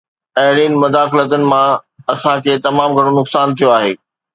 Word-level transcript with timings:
اهڙين 0.41 0.73
مداخلتن 0.83 1.43
مان 1.51 1.69
اسان 2.13 2.37
کي 2.45 2.59
تمام 2.67 2.89
گهڻو 2.97 3.17
نقصان 3.23 3.47
ٿيو 3.57 3.67
آهي. 3.81 3.93